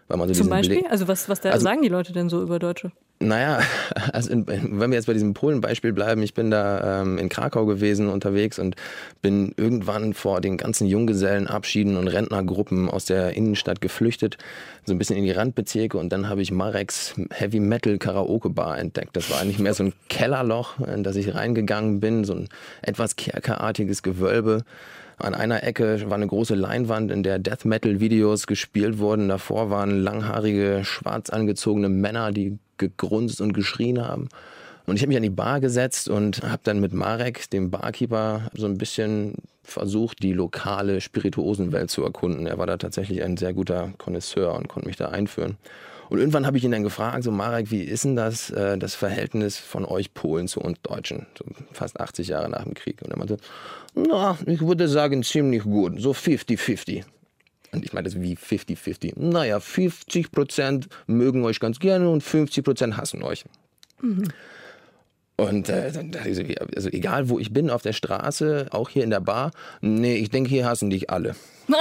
Weil 0.09 0.19
man 0.19 0.29
so 0.29 0.35
Zum 0.35 0.49
Beispiel? 0.49 0.79
Blick, 0.81 0.91
Also 0.91 1.09
was, 1.09 1.29
was 1.29 1.41
da 1.41 1.51
Also- 1.51 1.65
sagen 1.65 1.83
die 1.83 1.89
Leute 1.89 2.13
denn 2.13 2.29
so 2.29 2.41
über 2.43 2.59
Deutsche? 2.59 2.91
Naja, 3.19 3.61
also 4.13 4.31
in, 4.31 4.47
wenn 4.47 4.91
wir 4.91 4.97
jetzt 4.97 5.07
bei 5.07 5.15
diesem 5.15 5.33
Polen-Beispiel 5.33 5.93
bleiben, 5.93 6.23
ich 6.23 6.35
bin 6.35 6.51
da 6.51 7.01
ähm, 7.01 7.17
in 7.17 7.29
Krakau 7.29 7.65
gewesen 7.65 8.09
unterwegs 8.09 8.59
und 8.59 8.77
bin 9.23 9.55
irgendwann 9.57 10.13
vor 10.13 10.41
den 10.41 10.59
ganzen 10.59 10.87
Junggesellenabschieden 10.87 11.97
und 11.97 12.09
Rentnergruppen 12.09 12.91
aus 12.91 13.07
der 13.07 13.35
Innenstadt 13.35 13.81
geflüchtet, 13.81 14.37
so 14.85 14.93
ein 14.93 14.99
bisschen 14.99 15.17
in 15.17 15.25
die 15.25 15.31
Randbezirke 15.31 15.97
und 15.97 16.11
dann 16.11 16.29
habe 16.29 16.43
ich 16.43 16.53
Mareks 16.53 17.15
Heavy 17.31 17.61
Metal 17.61 17.97
Karaoke 17.97 18.51
Bar 18.51 18.79
entdeckt. 18.79 19.17
Das 19.17 19.31
war 19.31 19.41
eigentlich 19.41 19.59
mehr 19.59 19.75
so 19.75 19.85
ein 19.85 19.93
Kellerloch, 20.09 20.79
in 20.81 21.03
das 21.03 21.17
ich 21.17 21.35
reingegangen 21.35 22.01
bin, 22.01 22.25
so 22.25 22.35
ein 22.35 22.49
etwas 22.83 23.17
kerkerartiges 23.17 24.03
Gewölbe. 24.03 24.65
An 25.19 25.35
einer 25.35 25.63
Ecke 25.65 26.09
war 26.11 26.17
eine 26.17 26.27
große 26.27 26.55
Leinwand, 26.55 27.11
in 27.11 27.23
der 27.23 27.39
Death 27.39 27.65
Metal 27.65 28.01
Videos 28.01 28.47
gespielt 28.47 28.99
wurden. 28.99 29.29
Davor 29.29 29.71
waren 29.71 30.03
langhaarige, 30.03 30.83
schwarz 30.85 31.31
angezogene 31.31 31.89
Männer, 31.89 32.33
die 32.33 32.59
gegrunzt 32.77 33.41
und 33.41 33.55
geschrien 33.55 34.07
haben. 34.07 34.29
Und 34.87 34.97
ich 34.97 35.03
habe 35.03 35.09
mich 35.09 35.17
an 35.17 35.23
die 35.23 35.31
Bar 35.31 35.61
gesetzt 35.61 36.09
und 36.09 36.43
habe 36.43 36.61
dann 36.63 36.81
mit 36.81 36.93
Marek, 36.93 37.51
dem 37.51 37.71
Barkeeper, 37.71 38.51
so 38.55 38.67
ein 38.67 38.79
bisschen 38.79 39.35
versucht, 39.65 40.23
die 40.23 40.33
lokale 40.33 41.01
Spirituosenwelt 41.01 41.91
zu 41.91 42.05
erkunden. 42.05 42.47
Er 42.47 42.59
war 42.59 42.67
da 42.67 42.77
tatsächlich 42.77 43.23
ein 43.23 43.37
sehr 43.37 43.53
guter 43.53 43.93
Connoisseur 43.99 44.55
und 44.55 44.69
konnte 44.69 44.87
mich 44.87 44.97
da 44.97 45.09
einführen. 45.09 45.57
Und 46.09 46.19
irgendwann 46.19 46.47
habe 46.47 46.57
ich 46.57 46.65
ihn 46.65 46.71
dann 46.71 46.83
gefragt, 46.83 47.25
so 47.25 47.31
Marek, 47.31 47.71
wie 47.71 47.83
ist 47.83 48.05
denn 48.05 48.17
das, 48.17 48.51
äh, 48.51 48.79
das 48.79 48.95
Verhältnis 48.95 49.59
von 49.59 49.85
euch 49.85 50.15
Polen 50.15 50.49
zu 50.49 50.61
uns 50.61 50.81
Deutschen, 50.83 51.27
so 51.37 51.45
fast 51.73 52.01
80 52.01 52.29
Jahre 52.29 52.49
nach 52.49 52.65
dem 52.65 52.75
Krieg? 52.75 53.03
Und 53.03 53.11
er 53.11 53.19
meinte, 53.19 53.37
na, 53.95 54.39
ich 54.47 54.61
würde 54.61 54.89
sagen 54.89 55.23
ziemlich 55.23 55.63
gut, 55.63 56.01
so 56.01 56.13
50-50. 56.13 57.05
Und 57.73 57.85
ich 57.85 57.93
meinte, 57.93 58.11
wie 58.21 58.37
50-50? 58.37 59.13
Naja, 59.17 59.61
50 59.61 60.31
Prozent 60.31 60.89
mögen 61.07 61.45
euch 61.45 61.61
ganz 61.61 61.79
gerne 61.79 62.09
und 62.09 62.23
50 62.23 62.65
Prozent 62.65 62.97
hassen 62.97 63.23
euch. 63.23 63.45
Und 65.37 65.69
äh, 65.69 65.93
dann 65.93 66.13
dachte 66.13 66.31
ich 66.31 66.37
so, 66.37 66.43
also 66.75 66.89
egal 66.89 67.29
wo 67.29 67.39
ich 67.39 67.53
bin, 67.53 67.69
auf 67.69 67.83
der 67.83 67.93
Straße, 67.93 68.69
auch 68.71 68.89
hier 68.89 69.05
in 69.05 69.11
der 69.11 69.21
Bar, 69.21 69.51
nee, 69.83 70.17
ich 70.17 70.31
denke, 70.31 70.49
hier 70.49 70.67
hassen 70.67 70.89
dich 70.91 71.11
alle. 71.11 71.35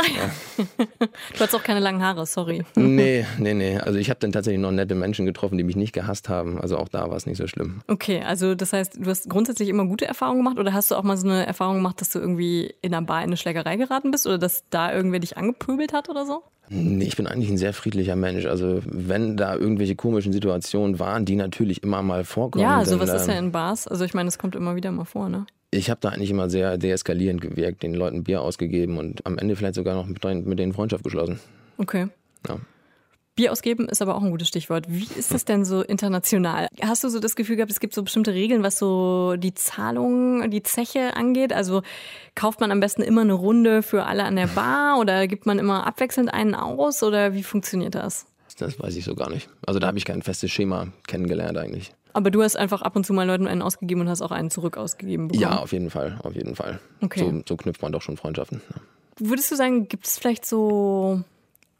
Du 0.57 1.39
hattest 1.39 1.55
auch 1.55 1.63
keine 1.63 1.79
langen 1.79 2.01
Haare, 2.01 2.25
sorry. 2.25 2.63
Nee, 2.75 3.25
nee, 3.37 3.53
nee. 3.53 3.77
Also 3.77 3.99
ich 3.99 4.09
habe 4.09 4.19
dann 4.19 4.31
tatsächlich 4.31 4.61
noch 4.61 4.71
nette 4.71 4.95
Menschen 4.95 5.25
getroffen, 5.25 5.57
die 5.57 5.63
mich 5.63 5.75
nicht 5.75 5.93
gehasst 5.93 6.27
haben. 6.29 6.59
Also 6.59 6.77
auch 6.77 6.87
da 6.87 7.09
war 7.09 7.17
es 7.17 7.25
nicht 7.25 7.37
so 7.37 7.47
schlimm. 7.47 7.81
Okay, 7.87 8.21
also 8.23 8.55
das 8.55 8.73
heißt, 8.73 8.97
du 8.97 9.09
hast 9.09 9.29
grundsätzlich 9.29 9.69
immer 9.69 9.85
gute 9.85 10.05
Erfahrungen 10.05 10.39
gemacht 10.39 10.57
oder 10.57 10.73
hast 10.73 10.91
du 10.91 10.95
auch 10.95 11.03
mal 11.03 11.17
so 11.17 11.27
eine 11.27 11.45
Erfahrung 11.45 11.75
gemacht, 11.75 12.01
dass 12.01 12.09
du 12.09 12.19
irgendwie 12.19 12.73
in 12.81 12.93
einer 12.93 13.05
Bar 13.05 13.19
in 13.19 13.25
eine 13.25 13.37
Schlägerei 13.37 13.75
geraten 13.75 14.11
bist 14.11 14.25
oder 14.25 14.37
dass 14.37 14.63
da 14.69 14.93
irgendwer 14.93 15.19
dich 15.19 15.37
angepöbelt 15.37 15.93
hat 15.93 16.09
oder 16.09 16.25
so? 16.25 16.41
Ich 16.69 17.15
bin 17.15 17.27
eigentlich 17.27 17.49
ein 17.49 17.57
sehr 17.57 17.73
friedlicher 17.73 18.15
Mensch. 18.15 18.45
Also 18.45 18.81
wenn 18.85 19.37
da 19.37 19.55
irgendwelche 19.55 19.95
komischen 19.95 20.33
Situationen 20.33 20.99
waren, 20.99 21.25
die 21.25 21.35
natürlich 21.35 21.83
immer 21.83 22.01
mal 22.01 22.23
vorkommen. 22.23 22.63
ja, 22.63 22.77
dann, 22.77 22.85
sowas 22.85 23.09
ist 23.21 23.27
ja 23.27 23.33
ähm, 23.33 23.45
in 23.45 23.51
Bars. 23.51 23.87
Also 23.87 24.03
ich 24.05 24.13
meine, 24.13 24.27
das 24.27 24.37
kommt 24.39 24.55
immer 24.55 24.75
wieder 24.75 24.91
mal 24.91 25.05
vor, 25.05 25.29
ne? 25.29 25.45
Ich 25.71 25.89
habe 25.89 25.99
da 26.01 26.09
eigentlich 26.09 26.31
immer 26.31 26.49
sehr 26.49 26.77
deeskalierend 26.77 27.41
gewirkt, 27.41 27.83
den 27.83 27.93
Leuten 27.93 28.23
Bier 28.23 28.41
ausgegeben 28.41 28.97
und 28.97 29.25
am 29.25 29.37
Ende 29.37 29.55
vielleicht 29.55 29.75
sogar 29.75 29.93
noch 29.95 30.07
mit, 30.07 30.23
denen- 30.23 30.45
mit 30.47 30.57
denen 30.57 30.73
Freundschaft 30.73 31.03
geschlossen. 31.03 31.39
Okay. 31.77 32.07
Ja. 32.47 32.57
Bier 33.35 33.51
ausgeben 33.51 33.89
ist 33.89 34.01
aber 34.01 34.15
auch 34.15 34.23
ein 34.23 34.31
gutes 34.31 34.47
Stichwort. 34.47 34.85
Wie 34.87 35.07
ist 35.17 35.33
das 35.33 35.43
denn 35.43 35.65
so 35.65 35.81
international? 35.81 36.67
Hast 36.81 37.03
du 37.03 37.09
so 37.09 37.19
das 37.19 37.35
Gefühl 37.35 37.57
gehabt, 37.57 37.71
es 37.71 37.81
gibt 37.81 37.93
so 37.93 38.01
bestimmte 38.01 38.33
Regeln, 38.33 38.63
was 38.63 38.79
so 38.79 39.35
die 39.37 39.53
Zahlung, 39.53 40.49
die 40.49 40.63
Zeche 40.63 41.15
angeht? 41.17 41.51
Also 41.51 41.81
kauft 42.33 42.61
man 42.61 42.71
am 42.71 42.79
besten 42.79 43.01
immer 43.01 43.21
eine 43.21 43.33
Runde 43.33 43.83
für 43.83 44.05
alle 44.05 44.23
an 44.23 44.37
der 44.37 44.47
Bar 44.47 44.99
oder 44.99 45.27
gibt 45.27 45.45
man 45.45 45.59
immer 45.59 45.85
abwechselnd 45.85 46.33
einen 46.33 46.55
aus 46.55 47.03
oder 47.03 47.33
wie 47.33 47.43
funktioniert 47.43 47.95
das? 47.95 48.25
das 48.57 48.79
weiß 48.79 48.95
ich 48.95 49.03
so 49.03 49.15
gar 49.15 49.29
nicht. 49.29 49.49
Also 49.65 49.79
da 49.79 49.87
habe 49.87 49.97
ich 49.97 50.05
kein 50.05 50.21
festes 50.21 50.51
Schema 50.51 50.87
kennengelernt 51.07 51.57
eigentlich. 51.57 51.93
Aber 52.13 52.31
du 52.31 52.41
hast 52.41 52.55
einfach 52.55 52.81
ab 52.81 52.95
und 52.95 53.05
zu 53.05 53.11
mal 53.11 53.27
Leuten 53.27 53.47
einen 53.47 53.61
ausgegeben 53.61 54.01
und 54.01 54.09
hast 54.09 54.21
auch 54.21 54.31
einen 54.31 54.49
zurück 54.49 54.77
ausgegeben 54.77 55.27
bekommen. 55.27 55.41
Ja, 55.41 55.59
auf 55.59 55.73
jeden 55.73 55.89
Fall, 55.89 56.17
auf 56.23 56.33
jeden 56.33 56.55
Fall. 56.55 56.79
Okay. 57.01 57.19
So, 57.19 57.43
so 57.45 57.57
knüpft 57.57 57.81
man 57.81 57.91
doch 57.91 58.01
schon 58.01 58.15
Freundschaften. 58.15 58.61
Würdest 59.19 59.51
du 59.51 59.55
sagen, 59.55 59.89
gibt 59.89 60.05
es 60.05 60.17
vielleicht 60.17 60.45
so 60.45 61.23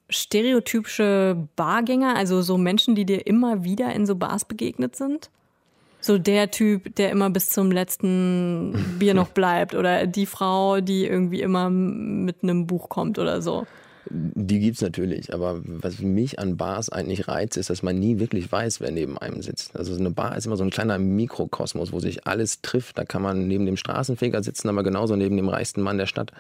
stereotypische 0.10 1.48
Bargänger, 1.56 2.16
also 2.16 2.42
so 2.42 2.58
Menschen, 2.58 2.96
die 2.96 3.06
dir 3.06 3.26
immer 3.26 3.64
wieder 3.64 3.94
in 3.94 4.06
so 4.06 4.16
Bars 4.16 4.46
begegnet 4.46 4.96
sind? 4.96 5.30
So 6.00 6.20
der 6.20 6.52
Typ, 6.52 6.96
der 6.96 7.10
immer 7.10 7.32
bis 7.32 7.50
zum 7.50 7.72
letzten 7.72 8.98
Bier 9.00 9.16
noch 9.16 9.30
bleibt 9.30 9.74
oder 9.74 10.06
die 10.06 10.28
Frau, 10.28 10.80
die 10.80 11.06
irgendwie 11.06 11.42
immer 11.42 11.70
mit 11.72 12.44
einem 12.44 12.68
Buch 12.68 12.90
kommt 12.90 13.18
oder 13.18 13.42
so. 13.42 13.66
Die 14.08 14.60
gibt's 14.60 14.82
natürlich, 14.82 15.34
aber 15.34 15.62
was 15.66 16.00
mich 16.00 16.38
an 16.38 16.58
Bars 16.58 16.90
eigentlich 16.90 17.28
reizt, 17.28 17.58
ist, 17.58 17.72
dass 17.72 17.82
man 17.82 17.98
nie 17.98 18.20
wirklich 18.20 18.52
weiß, 18.52 18.80
wer 18.80 18.92
neben 18.92 19.18
einem 19.18 19.42
sitzt. 19.42 19.76
Also 19.76 19.96
eine 19.96 20.12
Bar 20.12 20.38
ist 20.38 20.46
immer 20.46 20.58
so 20.58 20.64
ein 20.64 20.70
kleiner 20.70 21.00
Mikrokosmos, 21.00 21.92
wo 21.92 22.00
sich 22.00 22.28
alles 22.28 22.62
trifft. 22.62 23.00
Da 23.00 23.06
kann 23.06 23.24
man 23.24 23.48
neben 23.48 23.66
dem 23.66 23.78
Straßenfeger 23.78 24.44
sitzen, 24.44 24.70
aber 24.70 24.84
genauso 24.84 25.16
neben 25.16 25.38
dem 25.38 25.50
reichsten 25.50 25.82
Mann 25.82 25.98
der 25.98 26.06
Stadt. 26.06 26.32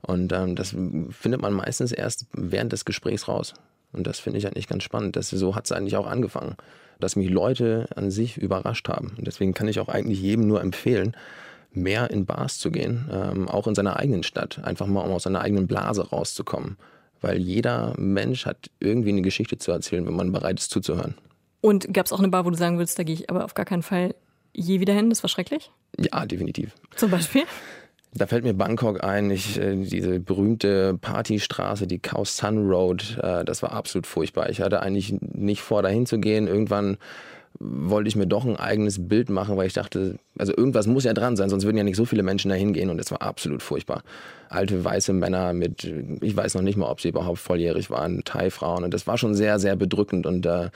Und 0.00 0.32
ähm, 0.32 0.56
das 0.56 0.70
findet 1.10 1.40
man 1.40 1.52
meistens 1.52 1.92
erst 1.92 2.26
während 2.32 2.72
des 2.72 2.84
Gesprächs 2.84 3.28
raus. 3.28 3.54
Und 3.92 4.06
das 4.06 4.18
finde 4.18 4.38
ich 4.38 4.46
eigentlich 4.46 4.66
ganz 4.66 4.82
spannend. 4.82 5.14
Das, 5.14 5.30
so 5.30 5.54
hat 5.54 5.66
es 5.66 5.72
eigentlich 5.72 5.96
auch 5.96 6.08
angefangen, 6.08 6.56
dass 6.98 7.14
mich 7.14 7.30
Leute 7.30 7.86
an 7.94 8.10
sich 8.10 8.36
überrascht 8.36 8.88
haben. 8.88 9.14
Und 9.16 9.28
deswegen 9.28 9.54
kann 9.54 9.68
ich 9.68 9.78
auch 9.78 9.88
eigentlich 9.88 10.20
jedem 10.20 10.48
nur 10.48 10.60
empfehlen, 10.60 11.16
mehr 11.72 12.10
in 12.10 12.26
Bars 12.26 12.58
zu 12.58 12.72
gehen, 12.72 13.08
ähm, 13.12 13.48
auch 13.48 13.68
in 13.68 13.76
seiner 13.76 13.96
eigenen 13.96 14.24
Stadt, 14.24 14.60
einfach 14.64 14.86
mal 14.86 15.02
um 15.02 15.12
aus 15.12 15.22
seiner 15.22 15.40
eigenen 15.40 15.68
Blase 15.68 16.08
rauszukommen 16.08 16.76
weil 17.22 17.38
jeder 17.38 17.94
Mensch 17.96 18.46
hat 18.46 18.70
irgendwie 18.80 19.10
eine 19.10 19.22
Geschichte 19.22 19.58
zu 19.58 19.72
erzählen, 19.72 20.06
wenn 20.06 20.14
man 20.14 20.32
bereit 20.32 20.58
ist 20.58 20.70
zuzuhören. 20.70 21.14
Und 21.60 21.94
gab 21.94 22.06
es 22.06 22.12
auch 22.12 22.18
eine 22.18 22.28
Bar, 22.28 22.44
wo 22.44 22.50
du 22.50 22.56
sagen 22.56 22.76
würdest, 22.78 22.98
da 22.98 23.04
gehe 23.04 23.14
ich 23.14 23.30
aber 23.30 23.44
auf 23.44 23.54
gar 23.54 23.64
keinen 23.64 23.82
Fall 23.82 24.14
je 24.54 24.80
wieder 24.80 24.92
hin? 24.92 25.10
Das 25.10 25.22
war 25.22 25.28
schrecklich? 25.28 25.70
Ja, 25.98 26.26
definitiv. 26.26 26.72
Zum 26.96 27.10
Beispiel? 27.10 27.44
Da 28.14 28.26
fällt 28.26 28.44
mir 28.44 28.52
Bangkok 28.52 29.02
ein, 29.02 29.30
ich, 29.30 29.58
äh, 29.58 29.74
diese 29.76 30.20
berühmte 30.20 30.98
Partystraße, 30.98 31.86
die 31.86 31.98
Khao 31.98 32.24
Sun 32.24 32.68
Road, 32.68 33.18
äh, 33.22 33.44
das 33.44 33.62
war 33.62 33.72
absolut 33.72 34.06
furchtbar. 34.06 34.50
Ich 34.50 34.60
hatte 34.60 34.82
eigentlich 34.82 35.14
nicht 35.20 35.62
vor, 35.62 35.82
dahin 35.82 36.04
zu 36.04 36.18
gehen. 36.18 36.46
Irgendwann 36.46 36.98
wollte 37.58 38.08
ich 38.08 38.16
mir 38.16 38.26
doch 38.26 38.44
ein 38.44 38.56
eigenes 38.56 39.08
Bild 39.08 39.30
machen, 39.30 39.56
weil 39.56 39.66
ich 39.66 39.72
dachte, 39.72 40.18
also 40.38 40.52
irgendwas 40.56 40.86
muss 40.86 41.04
ja 41.04 41.12
dran 41.12 41.36
sein, 41.36 41.48
sonst 41.50 41.64
würden 41.64 41.76
ja 41.76 41.84
nicht 41.84 41.96
so 41.96 42.04
viele 42.04 42.22
Menschen 42.22 42.48
da 42.48 42.54
hingehen 42.54 42.90
und 42.90 43.00
es 43.00 43.10
war 43.10 43.22
absolut 43.22 43.62
furchtbar. 43.62 44.02
Alte 44.48 44.84
weiße 44.84 45.12
Männer 45.12 45.52
mit, 45.52 45.84
ich 46.20 46.36
weiß 46.36 46.54
noch 46.54 46.62
nicht 46.62 46.76
mal, 46.76 46.90
ob 46.90 47.00
sie 47.00 47.08
überhaupt 47.08 47.38
volljährig 47.38 47.90
waren, 47.90 48.24
Thai-Frauen 48.24 48.84
und 48.84 48.94
das 48.94 49.06
war 49.06 49.18
schon 49.18 49.34
sehr, 49.34 49.58
sehr 49.58 49.76
bedrückend 49.76 50.26
und 50.26 50.44
äh, 50.46 50.70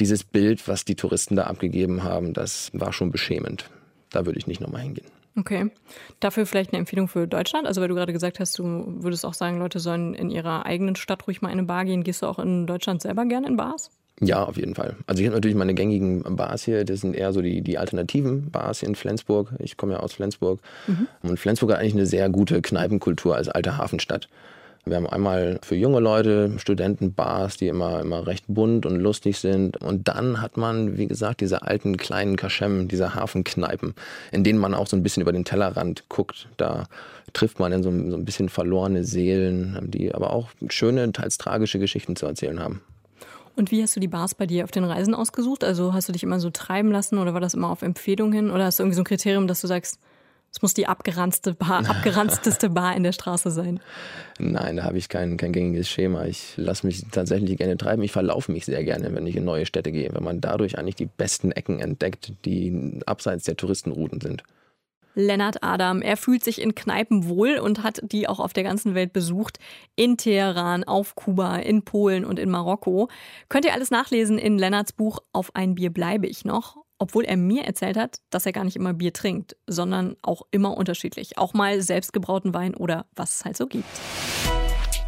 dieses 0.00 0.24
Bild, 0.24 0.66
was 0.68 0.84
die 0.84 0.96
Touristen 0.96 1.36
da 1.36 1.44
abgegeben 1.44 2.02
haben, 2.02 2.32
das 2.32 2.70
war 2.72 2.92
schon 2.92 3.10
beschämend. 3.10 3.70
Da 4.10 4.26
würde 4.26 4.38
ich 4.38 4.46
nicht 4.46 4.60
nochmal 4.60 4.82
hingehen. 4.82 5.06
Okay. 5.38 5.70
Dafür 6.18 6.46
vielleicht 6.46 6.72
eine 6.72 6.78
Empfehlung 6.78 7.08
für 7.08 7.26
Deutschland? 7.26 7.66
Also, 7.66 7.82
weil 7.82 7.88
du 7.88 7.94
gerade 7.94 8.12
gesagt 8.12 8.40
hast, 8.40 8.58
du 8.58 8.64
würdest 9.02 9.26
auch 9.26 9.34
sagen, 9.34 9.58
Leute 9.58 9.80
sollen 9.80 10.14
in 10.14 10.30
ihrer 10.30 10.64
eigenen 10.64 10.96
Stadt 10.96 11.26
ruhig 11.26 11.42
mal 11.42 11.48
in 11.48 11.58
eine 11.58 11.66
Bar 11.66 11.84
gehen. 11.84 12.04
Gehst 12.04 12.22
du 12.22 12.26
auch 12.26 12.38
in 12.38 12.66
Deutschland 12.66 13.02
selber 13.02 13.26
gerne 13.26 13.46
in 13.46 13.56
Bars? 13.58 13.90
Ja, 14.20 14.44
auf 14.44 14.56
jeden 14.56 14.74
Fall. 14.74 14.96
Also 15.06 15.20
ich 15.20 15.26
habe 15.26 15.36
natürlich 15.36 15.56
meine 15.56 15.74
gängigen 15.74 16.22
Bars 16.36 16.64
hier, 16.64 16.84
das 16.84 17.02
sind 17.02 17.14
eher 17.14 17.32
so 17.32 17.42
die, 17.42 17.60
die 17.60 17.76
alternativen 17.76 18.50
Bars 18.50 18.80
hier 18.80 18.88
in 18.88 18.94
Flensburg. 18.94 19.50
Ich 19.58 19.76
komme 19.76 19.92
ja 19.92 20.00
aus 20.00 20.14
Flensburg. 20.14 20.60
Mhm. 20.86 21.08
Und 21.22 21.38
Flensburg 21.38 21.72
hat 21.72 21.80
eigentlich 21.80 21.94
eine 21.94 22.06
sehr 22.06 22.30
gute 22.30 22.62
Kneipenkultur 22.62 23.36
als 23.36 23.48
alte 23.48 23.76
Hafenstadt. 23.76 24.28
Wir 24.88 24.96
haben 24.96 25.08
einmal 25.08 25.58
für 25.62 25.74
junge 25.74 25.98
Leute 25.98 26.52
Studentenbars, 26.58 27.56
die 27.56 27.66
immer, 27.66 28.00
immer 28.00 28.26
recht 28.28 28.44
bunt 28.46 28.86
und 28.86 29.00
lustig 29.00 29.38
sind. 29.38 29.76
Und 29.78 30.06
dann 30.06 30.40
hat 30.40 30.56
man, 30.56 30.96
wie 30.96 31.08
gesagt, 31.08 31.40
diese 31.40 31.62
alten 31.62 31.96
kleinen 31.96 32.36
Kaschem, 32.36 32.86
diese 32.86 33.16
Hafenkneipen, 33.16 33.94
in 34.30 34.44
denen 34.44 34.60
man 34.60 34.74
auch 34.74 34.86
so 34.86 34.96
ein 34.96 35.02
bisschen 35.02 35.22
über 35.22 35.32
den 35.32 35.44
Tellerrand 35.44 36.08
guckt. 36.08 36.46
Da 36.56 36.84
trifft 37.32 37.58
man 37.58 37.72
in 37.72 37.82
so, 37.82 37.90
so 37.90 38.16
ein 38.16 38.24
bisschen 38.24 38.48
verlorene 38.48 39.02
Seelen, 39.02 39.76
die 39.82 40.14
aber 40.14 40.32
auch 40.32 40.50
schöne, 40.68 41.10
teils 41.10 41.36
tragische 41.36 41.80
Geschichten 41.80 42.14
zu 42.14 42.26
erzählen 42.26 42.60
haben. 42.60 42.80
Und 43.56 43.70
wie 43.70 43.82
hast 43.82 43.96
du 43.96 44.00
die 44.00 44.08
Bars 44.08 44.34
bei 44.34 44.46
dir 44.46 44.64
auf 44.64 44.70
den 44.70 44.84
Reisen 44.84 45.14
ausgesucht? 45.14 45.64
Also 45.64 45.94
hast 45.94 46.08
du 46.08 46.12
dich 46.12 46.22
immer 46.22 46.38
so 46.40 46.50
treiben 46.50 46.92
lassen 46.92 47.18
oder 47.18 47.32
war 47.32 47.40
das 47.40 47.54
immer 47.54 47.70
auf 47.70 47.82
Empfehlung 47.82 48.32
hin? 48.32 48.50
Oder 48.50 48.66
hast 48.66 48.78
du 48.78 48.82
irgendwie 48.82 48.96
so 48.96 49.00
ein 49.00 49.06
Kriterium, 49.06 49.46
dass 49.46 49.62
du 49.62 49.66
sagst, 49.66 49.98
es 50.52 50.62
muss 50.62 50.74
die 50.74 50.86
abgeranzte 50.86 51.54
Bar, 51.54 51.86
abgeranzteste 51.88 52.68
Bar 52.70 52.94
in 52.94 53.02
der 53.02 53.12
Straße 53.12 53.50
sein? 53.50 53.80
Nein, 54.38 54.76
da 54.76 54.84
habe 54.84 54.98
ich 54.98 55.08
kein, 55.08 55.38
kein 55.38 55.52
gängiges 55.52 55.88
Schema. 55.88 56.26
Ich 56.26 56.54
lasse 56.56 56.86
mich 56.86 57.06
tatsächlich 57.10 57.56
gerne 57.56 57.78
treiben. 57.78 58.02
Ich 58.02 58.12
verlaufe 58.12 58.52
mich 58.52 58.66
sehr 58.66 58.84
gerne, 58.84 59.14
wenn 59.14 59.26
ich 59.26 59.36
in 59.36 59.44
neue 59.44 59.64
Städte 59.64 59.90
gehe, 59.90 60.10
weil 60.12 60.22
man 60.22 60.42
dadurch 60.42 60.78
eigentlich 60.78 60.96
die 60.96 61.06
besten 61.06 61.50
Ecken 61.50 61.80
entdeckt, 61.80 62.32
die 62.44 63.00
abseits 63.06 63.44
der 63.44 63.56
Touristenrouten 63.56 64.20
sind. 64.20 64.44
Lennart 65.16 65.64
Adam. 65.64 66.02
Er 66.02 66.16
fühlt 66.16 66.44
sich 66.44 66.60
in 66.60 66.76
Kneipen 66.76 67.28
wohl 67.28 67.58
und 67.58 67.82
hat 67.82 68.00
die 68.02 68.28
auch 68.28 68.38
auf 68.38 68.52
der 68.52 68.62
ganzen 68.62 68.94
Welt 68.94 69.12
besucht. 69.12 69.58
In 69.96 70.16
Teheran, 70.16 70.84
auf 70.84 71.16
Kuba, 71.16 71.56
in 71.56 71.82
Polen 71.82 72.24
und 72.24 72.38
in 72.38 72.50
Marokko. 72.50 73.08
Könnt 73.48 73.64
ihr 73.64 73.72
alles 73.72 73.90
nachlesen 73.90 74.38
in 74.38 74.58
Lennarts 74.58 74.92
Buch 74.92 75.18
Auf 75.32 75.50
ein 75.54 75.74
Bier 75.74 75.92
bleibe 75.92 76.26
ich 76.26 76.44
noch. 76.44 76.76
Obwohl 76.98 77.24
er 77.24 77.36
mir 77.36 77.64
erzählt 77.64 77.96
hat, 77.96 78.20
dass 78.30 78.46
er 78.46 78.52
gar 78.52 78.64
nicht 78.64 78.76
immer 78.76 78.94
Bier 78.94 79.12
trinkt, 79.12 79.56
sondern 79.66 80.16
auch 80.22 80.42
immer 80.50 80.76
unterschiedlich. 80.76 81.36
Auch 81.36 81.52
mal 81.52 81.82
selbstgebrauten 81.82 82.54
Wein 82.54 82.74
oder 82.74 83.06
was 83.14 83.36
es 83.36 83.44
halt 83.44 83.56
so 83.56 83.66
gibt. 83.66 83.84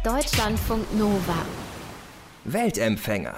Deutschlandfunk 0.03 0.83
Nova. 0.97 1.45
Weltempfänger. 2.45 3.35